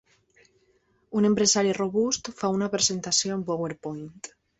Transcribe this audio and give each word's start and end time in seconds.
Un 1.19 1.27
empresari 1.27 1.75
robust 1.77 2.31
fa 2.39 2.49
una 2.55 2.71
presentació 2.77 3.37
en 3.37 3.45
PowerPoint 3.51 4.09